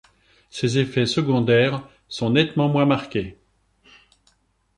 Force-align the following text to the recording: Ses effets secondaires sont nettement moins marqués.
Ses 0.49 0.79
effets 0.79 1.05
secondaires 1.05 1.87
sont 2.07 2.31
nettement 2.31 2.69
moins 2.69 2.87
marqués. 2.87 3.37